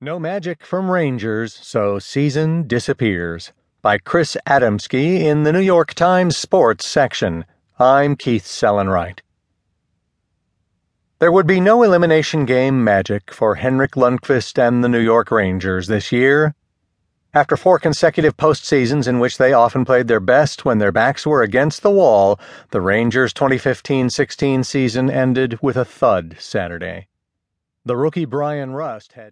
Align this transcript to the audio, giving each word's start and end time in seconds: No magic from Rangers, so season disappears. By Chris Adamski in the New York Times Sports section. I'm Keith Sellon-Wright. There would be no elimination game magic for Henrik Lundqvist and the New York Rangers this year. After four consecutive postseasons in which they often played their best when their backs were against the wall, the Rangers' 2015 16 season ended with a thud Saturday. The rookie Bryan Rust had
No 0.00 0.20
magic 0.20 0.64
from 0.64 0.92
Rangers, 0.92 1.52
so 1.60 1.98
season 1.98 2.68
disappears. 2.68 3.52
By 3.82 3.98
Chris 3.98 4.36
Adamski 4.46 5.22
in 5.22 5.42
the 5.42 5.52
New 5.52 5.58
York 5.58 5.92
Times 5.92 6.36
Sports 6.36 6.86
section. 6.86 7.44
I'm 7.80 8.14
Keith 8.14 8.44
Sellon-Wright. 8.44 9.22
There 11.18 11.32
would 11.32 11.48
be 11.48 11.58
no 11.58 11.82
elimination 11.82 12.44
game 12.44 12.84
magic 12.84 13.32
for 13.34 13.56
Henrik 13.56 13.96
Lundqvist 13.96 14.56
and 14.56 14.84
the 14.84 14.88
New 14.88 15.00
York 15.00 15.32
Rangers 15.32 15.88
this 15.88 16.12
year. 16.12 16.54
After 17.34 17.56
four 17.56 17.80
consecutive 17.80 18.36
postseasons 18.36 19.08
in 19.08 19.18
which 19.18 19.36
they 19.36 19.52
often 19.52 19.84
played 19.84 20.06
their 20.06 20.20
best 20.20 20.64
when 20.64 20.78
their 20.78 20.92
backs 20.92 21.26
were 21.26 21.42
against 21.42 21.82
the 21.82 21.90
wall, 21.90 22.38
the 22.70 22.80
Rangers' 22.80 23.32
2015 23.32 24.10
16 24.10 24.62
season 24.62 25.10
ended 25.10 25.58
with 25.60 25.76
a 25.76 25.84
thud 25.84 26.36
Saturday. 26.38 27.08
The 27.84 27.96
rookie 27.96 28.26
Bryan 28.26 28.74
Rust 28.74 29.14
had 29.14 29.26